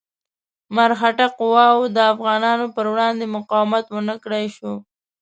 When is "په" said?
2.75-2.81